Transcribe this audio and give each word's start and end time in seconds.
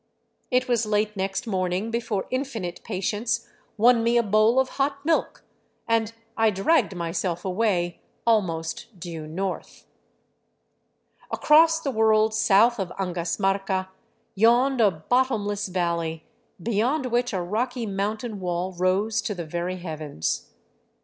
It 0.49 0.67
was 0.67 0.87
late 0.87 1.15
next 1.15 1.45
morning 1.45 1.91
before 1.91 2.25
infinite 2.31 2.83
patience 2.83 3.47
won 3.77 4.03
me 4.03 4.17
a 4.17 4.23
bowl 4.23 4.59
of 4.59 4.69
hot 4.69 5.05
milk, 5.05 5.43
and 5.87 6.11
I 6.35 6.49
dragged 6.49 6.95
myself 6.95 7.45
away 7.45 8.01
almost 8.25 8.99
due 8.99 9.27
north. 9.27 9.85
Across 11.31 11.81
the 11.81 11.91
world 11.91 12.31
283 12.31 12.95
VAGABONDING 12.95 13.13
DOWN 13.13 13.13
THE 13.13 13.19
ANDES 13.19 13.29
south 13.29 13.41
of" 13.45 13.45
Angasmarca" 13.69 13.89
yawned 14.41 14.81
a 14.81 14.89
bottomless 14.89 15.67
valley, 15.67 16.23
beyond 16.59 17.05
which 17.05 17.31
a 17.31 17.41
rocky 17.43 17.85
mountain 17.85 18.39
wall 18.39 18.73
rose 18.73 19.21
to 19.21 19.35
the 19.35 19.45
very 19.45 19.77
heavens. 19.77 20.49